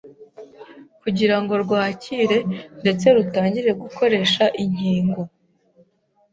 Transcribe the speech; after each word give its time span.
kugira 1.01 1.35
ngo 1.41 1.53
rwakire 1.63 2.37
ndetse 2.81 3.05
rutangire 3.15 3.71
gukoresha 3.83 4.43
inkingo 4.63 5.21